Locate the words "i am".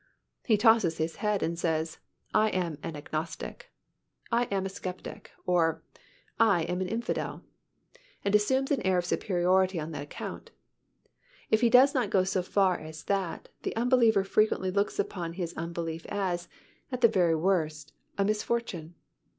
2.33-2.79, 4.31-4.65, 6.39-6.81